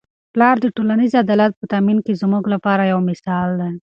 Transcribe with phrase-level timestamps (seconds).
[0.33, 3.71] پلار د ټولنیز عدالت په تامین کي زموږ لپاره یو مثال دی.